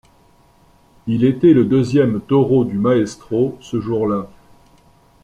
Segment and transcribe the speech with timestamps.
[1.05, 4.29] Il était le deuxième toro du maestro ce jour-là.